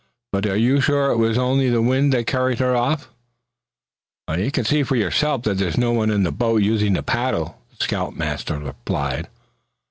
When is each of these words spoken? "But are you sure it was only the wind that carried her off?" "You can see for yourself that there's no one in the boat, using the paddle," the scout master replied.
"But 0.31 0.47
are 0.47 0.57
you 0.57 0.81
sure 0.81 1.11
it 1.11 1.17
was 1.17 1.37
only 1.37 1.69
the 1.69 1.79
wind 1.79 2.11
that 2.13 2.25
carried 2.25 2.57
her 2.57 2.75
off?" 2.75 3.09
"You 4.35 4.49
can 4.49 4.65
see 4.65 4.81
for 4.81 4.95
yourself 4.95 5.43
that 5.43 5.59
there's 5.59 5.77
no 5.77 5.91
one 5.91 6.09
in 6.09 6.23
the 6.23 6.31
boat, 6.31 6.63
using 6.63 6.93
the 6.93 7.03
paddle," 7.03 7.61
the 7.77 7.83
scout 7.83 8.15
master 8.17 8.57
replied. 8.57 9.27